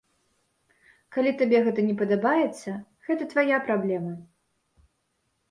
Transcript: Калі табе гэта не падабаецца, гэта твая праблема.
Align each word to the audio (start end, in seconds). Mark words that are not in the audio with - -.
Калі 1.17 1.33
табе 1.41 1.59
гэта 1.67 1.85
не 1.89 1.95
падабаецца, 1.99 2.71
гэта 3.09 3.29
твая 3.35 3.57
праблема. 3.69 4.13